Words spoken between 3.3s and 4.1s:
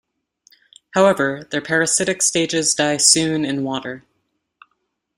in water.